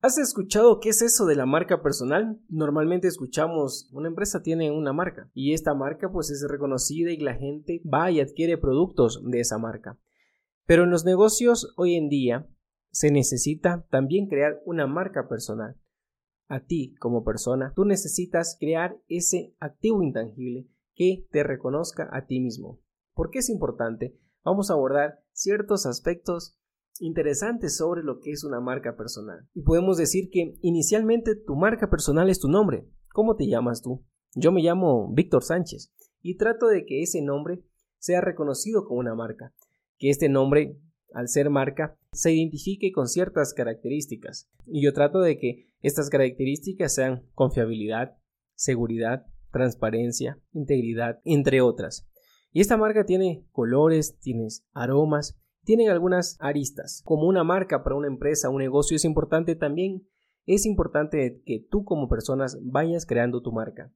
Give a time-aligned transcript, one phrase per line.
[0.00, 2.40] ¿Has escuchado qué es eso de la marca personal?
[2.48, 7.34] Normalmente escuchamos una empresa tiene una marca y esta marca pues es reconocida y la
[7.34, 9.98] gente va y adquiere productos de esa marca.
[10.66, 12.48] Pero en los negocios hoy en día
[12.92, 15.76] se necesita también crear una marca personal.
[16.46, 22.38] A ti como persona, tú necesitas crear ese activo intangible que te reconozca a ti
[22.38, 22.80] mismo.
[23.14, 24.16] ¿Por qué es importante?
[24.44, 26.56] Vamos a abordar ciertos aspectos
[27.00, 29.48] interesantes sobre lo que es una marca personal.
[29.54, 32.88] Y podemos decir que inicialmente tu marca personal es tu nombre.
[33.12, 34.04] ¿Cómo te llamas tú?
[34.34, 37.64] Yo me llamo Víctor Sánchez y trato de que ese nombre
[37.98, 39.54] sea reconocido como una marca,
[39.98, 40.78] que este nombre,
[41.12, 44.48] al ser marca, se identifique con ciertas características.
[44.66, 48.16] Y yo trato de que estas características sean confiabilidad,
[48.54, 52.08] seguridad, transparencia, integridad, entre otras.
[52.52, 57.02] Y esta marca tiene colores, tiene aromas, tienen algunas aristas.
[57.04, 60.06] Como una marca para una empresa, un negocio es importante también,
[60.46, 63.92] es importante que tú como personas vayas creando tu marca.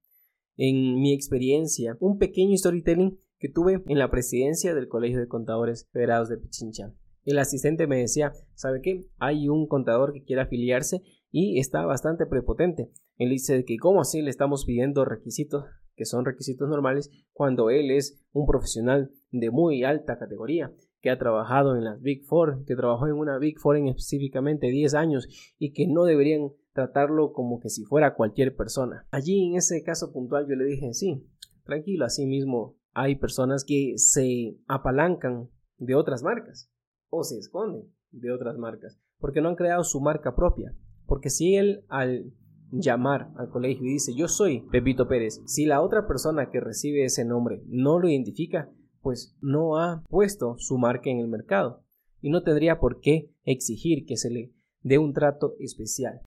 [0.57, 5.89] En mi experiencia, un pequeño storytelling que tuve en la presidencia del Colegio de Contadores
[5.93, 6.93] Federados de Pichincha.
[7.25, 9.07] El asistente me decía, ¿sabe qué?
[9.19, 12.91] Hay un contador que quiere afiliarse y está bastante prepotente.
[13.17, 15.65] Él dice que cómo así le estamos pidiendo requisitos
[15.95, 21.19] que son requisitos normales cuando él es un profesional de muy alta categoría que ha
[21.19, 25.55] trabajado en las Big Four, que trabajó en una Big Four en específicamente 10 años
[25.59, 29.07] y que no deberían tratarlo como que si fuera cualquier persona.
[29.11, 31.27] Allí en ese caso puntual yo le dije, sí,
[31.65, 36.71] tranquilo, así mismo hay personas que se apalancan de otras marcas
[37.11, 40.75] o se esconden de otras marcas porque no han creado su marca propia.
[41.07, 42.33] Porque si él al
[42.71, 47.05] llamar al colegio y dice yo soy Pepito Pérez, si la otra persona que recibe
[47.05, 48.71] ese nombre no lo identifica,
[49.03, 51.83] pues no ha puesto su marca en el mercado
[52.21, 56.23] y no tendría por qué exigir que se le dé un trato especial.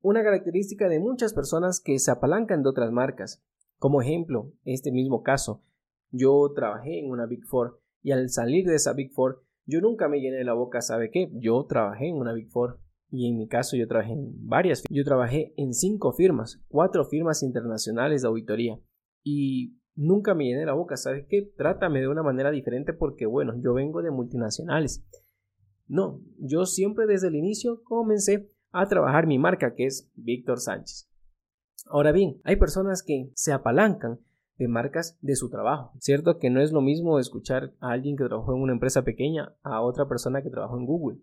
[0.00, 3.42] Una característica de muchas personas que se apalancan de otras marcas.
[3.78, 5.62] Como ejemplo, este mismo caso,
[6.10, 10.08] yo trabajé en una Big Four y al salir de esa Big Four, yo nunca
[10.08, 11.30] me llené la boca, ¿sabe qué?
[11.32, 12.80] Yo trabajé en una Big Four
[13.10, 14.82] y en mi caso yo trabajé en varias.
[14.90, 18.78] Yo trabajé en cinco firmas, cuatro firmas internacionales de auditoría
[19.22, 21.52] y nunca me llené la boca, ¿sabes qué?
[21.56, 25.04] Trátame de una manera diferente porque, bueno, yo vengo de multinacionales.
[25.86, 31.10] No, yo siempre desde el inicio comencé a trabajar mi marca que es Víctor Sánchez.
[31.86, 34.18] Ahora bien, hay personas que se apalancan
[34.56, 35.92] de marcas de su trabajo.
[35.98, 39.54] Cierto que no es lo mismo escuchar a alguien que trabajó en una empresa pequeña
[39.62, 41.18] a otra persona que trabajó en Google.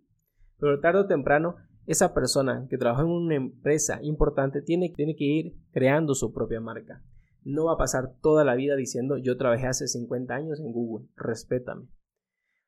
[0.59, 1.55] Pero tarde o temprano,
[1.88, 6.61] esa persona que trabajó en una empresa importante tiene, tiene que ir creando su propia
[6.61, 7.01] marca
[7.44, 11.07] no va a pasar toda la vida diciendo yo trabajé hace 50 años en Google,
[11.16, 11.88] respétame.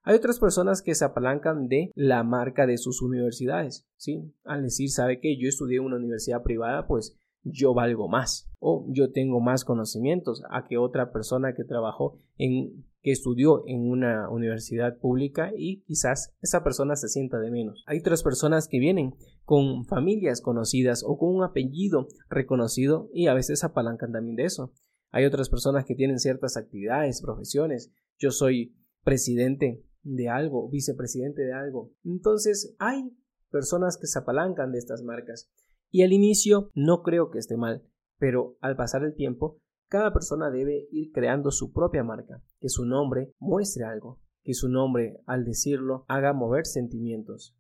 [0.06, 4.33] Hay otras personas que se apalancan de la marca de sus universidades, ¿sí?
[4.44, 8.85] Al decir, ¿sabe que Yo estudié en una universidad privada, pues yo valgo más o
[8.89, 14.29] yo tengo más conocimientos a que otra persona que trabajó en que estudió en una
[14.29, 17.83] universidad pública y quizás esa persona se sienta de menos.
[17.85, 23.33] Hay otras personas que vienen con familias conocidas o con un apellido reconocido y a
[23.33, 24.71] veces apalancan también de eso.
[25.11, 27.91] Hay otras personas que tienen ciertas actividades, profesiones.
[28.17, 31.91] Yo soy presidente de algo, vicepresidente de algo.
[32.05, 33.11] Entonces hay
[33.51, 35.51] personas que se apalancan de estas marcas.
[35.91, 37.83] Y al inicio no creo que esté mal,
[38.17, 39.59] pero al pasar el tiempo
[39.93, 44.67] cada persona debe ir creando su propia marca, que su nombre muestre algo, que su
[44.67, 47.55] nombre, al decirlo, haga mover sentimientos.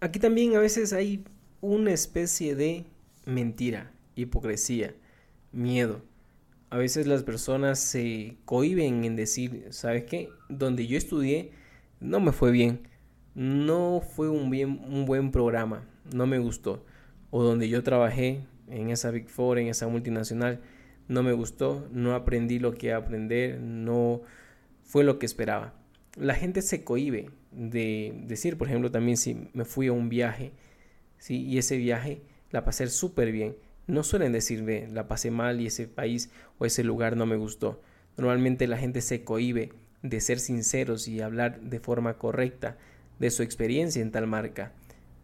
[0.00, 1.22] Aquí también a veces hay
[1.60, 2.86] una especie de
[3.26, 4.96] mentira, hipocresía,
[5.52, 6.00] miedo.
[6.70, 10.30] A veces las personas se cohiben en decir, ¿sabes qué?
[10.48, 11.52] Donde yo estudié
[12.00, 12.88] no me fue bien,
[13.34, 16.86] no fue un, bien, un buen programa, no me gustó.
[17.28, 20.62] O donde yo trabajé en esa Big Four, en esa multinacional,
[21.08, 24.22] no me gustó, no aprendí lo que aprender, no
[24.84, 25.74] fue lo que esperaba.
[26.16, 30.52] La gente se cohibe de decir, por ejemplo, también si me fui a un viaje,
[31.18, 31.42] ¿sí?
[31.42, 33.56] y ese viaje la pasé súper bien.
[33.86, 37.80] No suelen decir, la pasé mal y ese país o ese lugar no me gustó.
[38.16, 42.78] Normalmente la gente se cohibe de ser sinceros y hablar de forma correcta
[43.18, 44.72] de su experiencia en tal marca,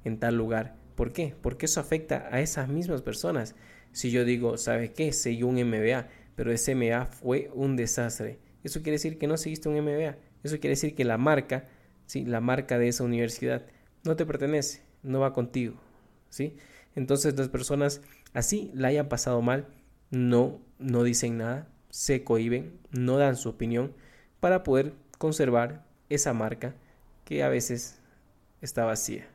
[0.05, 0.77] en tal lugar.
[0.95, 1.35] ¿Por qué?
[1.41, 3.55] Porque eso afecta a esas mismas personas.
[3.93, 5.13] Si yo digo, ¿sabes qué?
[5.13, 8.39] Seguí un MBA, pero ese MBA fue un desastre.
[8.65, 10.17] Eso quiere decir que no seguiste un MBA.
[10.43, 11.69] Eso quiere decir que la marca,
[12.07, 12.25] ¿sí?
[12.25, 13.67] la marca de esa universidad,
[14.05, 15.81] no te pertenece, no va contigo.
[16.31, 16.57] ¿sí?
[16.95, 18.03] Entonces las personas
[18.33, 19.69] así la hayan pasado mal,
[20.11, 23.95] no, no dicen nada, se cohiben, no dan su opinión
[24.41, 26.75] para poder conservar esa marca
[27.25, 28.01] que a veces
[28.61, 29.32] está vacía.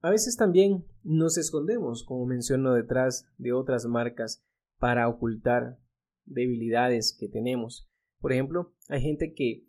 [0.00, 4.42] A veces también nos escondemos, como menciono, detrás de otras marcas
[4.78, 5.78] para ocultar
[6.24, 7.90] debilidades que tenemos.
[8.18, 9.66] Por ejemplo, hay gente que,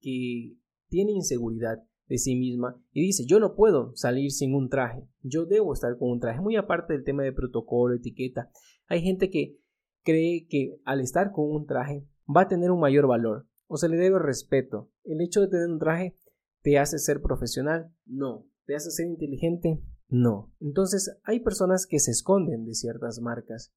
[0.00, 0.56] que
[0.88, 5.46] tiene inseguridad de sí misma y dice, yo no puedo salir sin un traje, yo
[5.46, 8.50] debo estar con un traje, muy aparte del tema de protocolo, etiqueta.
[8.88, 9.58] Hay gente que
[10.02, 13.88] cree que al estar con un traje va a tener un mayor valor o se
[13.88, 14.90] le debe respeto.
[15.04, 16.16] El hecho de tener un traje
[16.62, 18.49] te hace ser profesional, no.
[18.70, 19.82] ¿Te hace ser inteligente?
[20.08, 20.54] No.
[20.60, 23.74] Entonces hay personas que se esconden de ciertas marcas.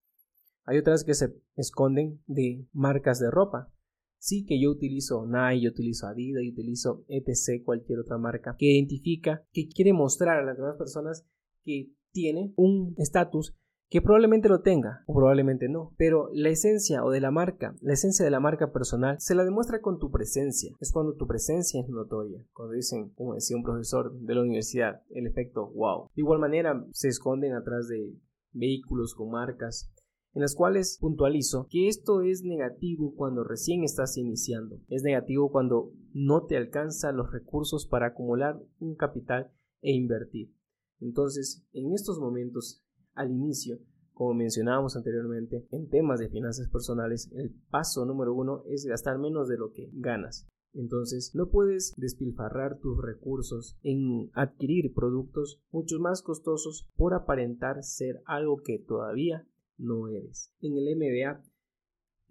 [0.66, 3.74] Hay otras que se esconden de marcas de ropa.
[4.20, 8.68] Sí que yo utilizo Nike, yo utilizo Adidas, yo utilizo etc, cualquier otra marca que
[8.68, 11.26] identifica, que quiere mostrar a las demás personas
[11.64, 13.56] que tiene un estatus
[13.94, 17.94] que probablemente lo tenga o probablemente no, pero la esencia o de la marca, la
[17.94, 20.76] esencia de la marca personal se la demuestra con tu presencia.
[20.80, 22.44] Es cuando tu presencia es notoria.
[22.54, 26.08] Cuando dicen, como decía un profesor de la universidad, el efecto wow.
[26.16, 28.18] De igual manera se esconden atrás de
[28.52, 29.94] vehículos con marcas
[30.34, 34.80] en las cuales puntualizo que esto es negativo cuando recién estás iniciando.
[34.88, 39.52] Es negativo cuando no te alcanza los recursos para acumular un capital
[39.84, 40.52] e invertir.
[41.00, 42.83] Entonces, en estos momentos
[43.14, 43.80] al inicio,
[44.14, 49.48] como mencionábamos anteriormente, en temas de finanzas personales, el paso número uno es gastar menos
[49.48, 50.48] de lo que ganas.
[50.74, 58.22] Entonces, no puedes despilfarrar tus recursos en adquirir productos mucho más costosos por aparentar ser
[58.26, 60.52] algo que todavía no eres.
[60.62, 61.44] En el MBA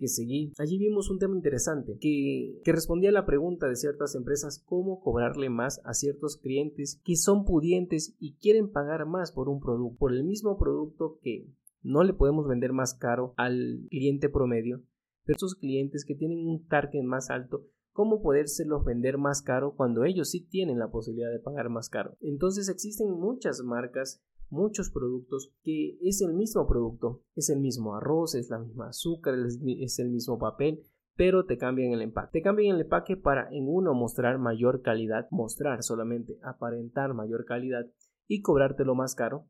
[0.09, 4.63] seguí, allí vimos un tema interesante que, que respondía a la pregunta de ciertas empresas
[4.65, 9.61] cómo cobrarle más a ciertos clientes que son pudientes y quieren pagar más por un
[9.61, 11.49] producto, por el mismo producto que
[11.83, 14.83] no le podemos vender más caro al cliente promedio,
[15.25, 20.05] pero esos clientes que tienen un target más alto cómo podérselos vender más caro cuando
[20.05, 22.17] ellos sí tienen la posibilidad de pagar más caro.
[22.21, 28.35] Entonces existen muchas marcas muchos productos que es el mismo producto, es el mismo arroz,
[28.35, 30.83] es la misma azúcar, es el mismo papel,
[31.17, 32.31] pero te cambian el empaque.
[32.33, 37.87] Te cambian el empaque para en uno mostrar mayor calidad, mostrar solamente, aparentar mayor calidad
[38.27, 39.47] y cobrártelo más caro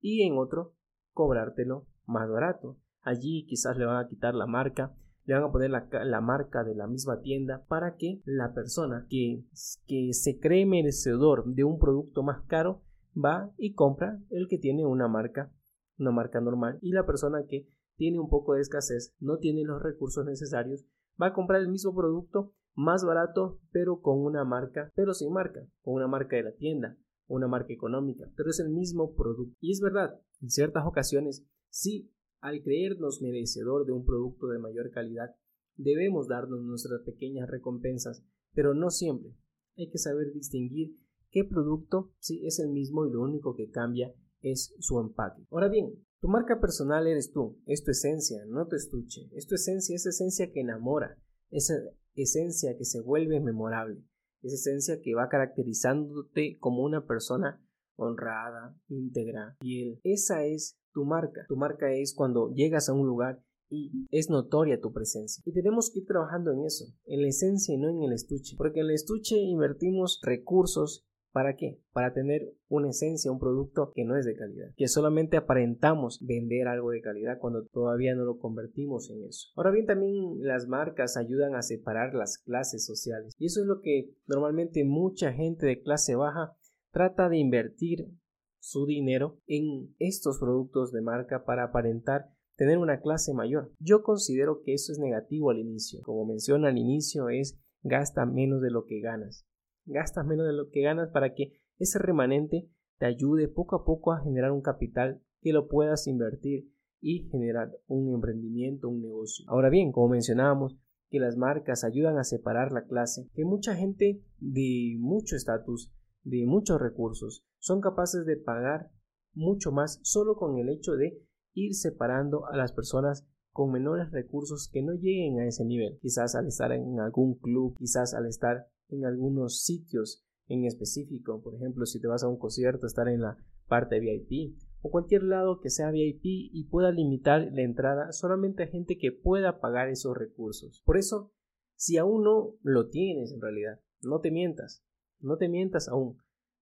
[0.00, 0.74] y en otro
[1.12, 2.78] cobrártelo más barato.
[3.02, 4.94] Allí quizás le van a quitar la marca,
[5.24, 9.06] le van a poner la, la, marca de la misma tienda para que la persona
[9.08, 9.44] que,
[9.86, 12.82] que se cree merecedor de un producto más caro
[13.16, 15.52] va y compra el que tiene una marca,
[15.98, 19.82] una marca normal, y la persona que tiene un poco de escasez, no tiene los
[19.82, 20.84] recursos necesarios,
[21.20, 25.60] va a comprar el mismo producto más barato, pero con una marca, pero sin marca,
[25.82, 29.56] con una marca de la tienda, una marca económica, pero es el mismo producto.
[29.60, 32.10] Y es verdad, en ciertas ocasiones, sí,
[32.40, 35.36] al creernos merecedor de un producto de mayor calidad,
[35.76, 39.34] debemos darnos nuestras pequeñas recompensas, pero no siempre.
[39.76, 40.96] Hay que saber distinguir
[41.34, 45.42] qué producto sí es el mismo y lo único que cambia es su empaque.
[45.50, 49.56] Ahora bien, tu marca personal eres tú, es tu esencia, no tu estuche, es tu
[49.56, 51.18] esencia, es esencia que enamora,
[51.50, 51.72] es
[52.14, 54.04] esencia que se vuelve memorable,
[54.42, 57.60] es esencia que va caracterizándote como una persona
[57.96, 60.00] honrada, íntegra, fiel.
[60.04, 61.46] Esa es tu marca.
[61.48, 65.42] Tu marca es cuando llegas a un lugar y es notoria tu presencia.
[65.46, 68.56] Y tenemos que ir trabajando en eso, en la esencia y no en el estuche,
[68.56, 71.80] porque en el estuche invertimos recursos ¿Para qué?
[71.92, 76.68] Para tener una esencia, un producto que no es de calidad, que solamente aparentamos vender
[76.68, 79.48] algo de calidad cuando todavía no lo convertimos en eso.
[79.56, 80.14] Ahora bien, también
[80.46, 85.32] las marcas ayudan a separar las clases sociales y eso es lo que normalmente mucha
[85.32, 86.56] gente de clase baja
[86.92, 88.12] trata de invertir
[88.60, 93.72] su dinero en estos productos de marca para aparentar tener una clase mayor.
[93.80, 96.00] Yo considero que eso es negativo al inicio.
[96.04, 99.44] Como menciona al inicio es gasta menos de lo que ganas
[99.86, 104.12] gastas menos de lo que ganas para que ese remanente te ayude poco a poco
[104.12, 109.44] a generar un capital que lo puedas invertir y generar un emprendimiento, un negocio.
[109.48, 110.76] Ahora bien, como mencionábamos,
[111.10, 116.46] que las marcas ayudan a separar la clase, que mucha gente de mucho estatus, de
[116.46, 118.90] muchos recursos, son capaces de pagar
[119.34, 121.22] mucho más solo con el hecho de
[121.52, 125.98] ir separando a las personas con menores recursos que no lleguen a ese nivel.
[126.00, 131.42] Quizás al estar en algún club, quizás al estar en algunos sitios en específico.
[131.42, 135.22] Por ejemplo, si te vas a un concierto, estar en la parte VIP o cualquier
[135.22, 139.88] lado que sea VIP y pueda limitar la entrada solamente a gente que pueda pagar
[139.88, 140.82] esos recursos.
[140.84, 141.32] Por eso,
[141.76, 144.84] si aún no lo tienes en realidad, no te mientas,
[145.20, 146.18] no te mientas aún,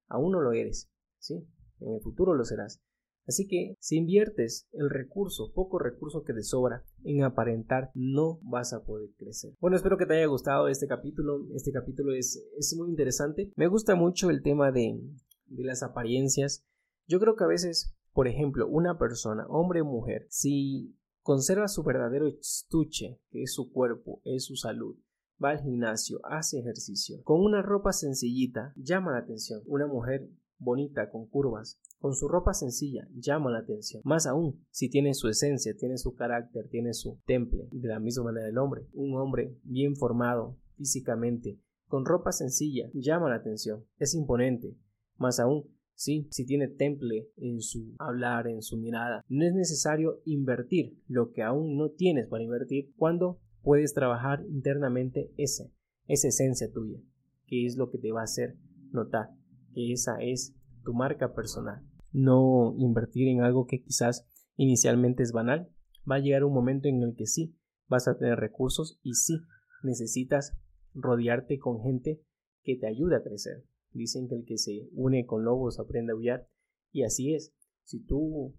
[0.06, 1.48] aún no lo eres, ¿sí?
[1.80, 2.80] En el futuro lo serás.
[3.26, 8.72] Así que si inviertes el recurso, poco recurso que te sobra en aparentar, no vas
[8.72, 9.54] a poder crecer.
[9.60, 11.46] Bueno, espero que te haya gustado este capítulo.
[11.54, 13.52] Este capítulo es, es muy interesante.
[13.56, 15.00] Me gusta mucho el tema de,
[15.46, 16.64] de las apariencias.
[17.06, 21.82] Yo creo que a veces, por ejemplo, una persona, hombre o mujer, si conserva su
[21.82, 24.96] verdadero estuche, que es su cuerpo, es su salud,
[25.42, 29.62] va al gimnasio, hace ejercicio, con una ropa sencillita, llama la atención.
[29.66, 30.28] Una mujer
[30.62, 34.02] bonita, con curvas, con su ropa sencilla, llama la atención.
[34.04, 38.24] Más aún, si tiene su esencia, tiene su carácter, tiene su temple, de la misma
[38.24, 38.86] manera el hombre.
[38.92, 44.76] Un hombre bien formado físicamente, con ropa sencilla, llama la atención, es imponente.
[45.18, 49.22] Más aún, Sí, si tiene temple en su hablar, en su mirada.
[49.28, 55.30] No es necesario invertir lo que aún no tienes para invertir cuando puedes trabajar internamente
[55.36, 55.70] ese,
[56.08, 56.98] esa esencia tuya,
[57.46, 58.56] que es lo que te va a hacer
[58.90, 59.28] notar
[59.72, 61.82] que esa es tu marca personal.
[62.12, 64.26] No invertir en algo que quizás
[64.56, 65.70] inicialmente es banal.
[66.10, 67.56] Va a llegar un momento en el que sí
[67.88, 69.40] vas a tener recursos y sí
[69.82, 70.56] necesitas
[70.94, 72.22] rodearte con gente
[72.62, 73.64] que te ayude a crecer.
[73.90, 76.48] Dicen que el que se une con lobos aprende a huyar
[76.90, 77.54] y así es.
[77.84, 78.54] Si tú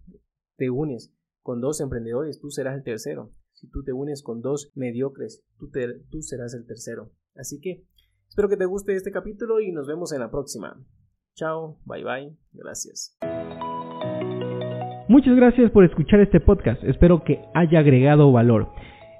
[0.56, 3.32] te unes con dos emprendedores, tú serás el tercero.
[3.52, 5.70] Si tú te unes con dos mediocres, tú,
[6.10, 7.12] tú serás el tercero.
[7.34, 7.86] Así que
[8.28, 10.84] espero que te guste este capítulo y nos vemos en la próxima.
[11.34, 13.18] Chao, bye bye, gracias.
[15.08, 18.68] Muchas gracias por escuchar este podcast, espero que haya agregado valor.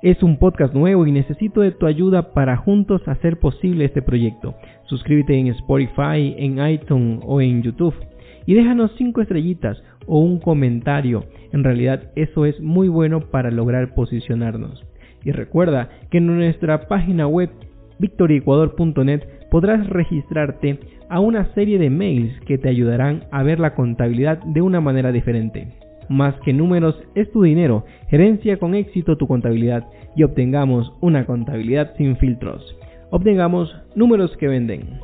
[0.00, 4.54] Es un podcast nuevo y necesito de tu ayuda para juntos hacer posible este proyecto.
[4.84, 7.94] Suscríbete en Spotify, en iTunes o en YouTube
[8.46, 11.24] y déjanos 5 estrellitas o un comentario.
[11.52, 14.84] En realidad eso es muy bueno para lograr posicionarnos.
[15.24, 17.50] Y recuerda que en nuestra página web
[17.98, 19.22] victoriecuador.net
[19.54, 24.60] podrás registrarte a una serie de mails que te ayudarán a ver la contabilidad de
[24.60, 25.68] una manera diferente.
[26.08, 31.94] Más que números es tu dinero, gerencia con éxito tu contabilidad y obtengamos una contabilidad
[31.96, 32.76] sin filtros.
[33.10, 34.98] Obtengamos números que venden.